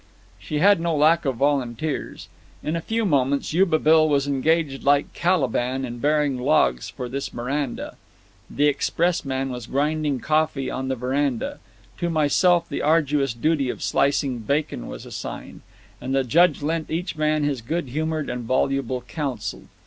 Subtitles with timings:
[0.39, 2.27] She had no lack of volunteers.
[2.63, 7.31] In a few moments Yuba Bill was engaged like Caliban in bearing logs for this
[7.35, 7.97] Miranda;
[8.49, 11.59] the expressman was grinding coffee on the veranda;
[11.99, 15.61] to myself the arduous duty of slicing bacon was assigned;
[16.01, 19.65] and the Judge lent each man his good humored and voluble counsel.